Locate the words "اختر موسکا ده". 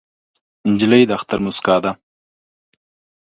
1.17-1.91